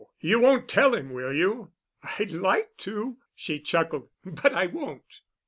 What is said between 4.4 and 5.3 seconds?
I won't."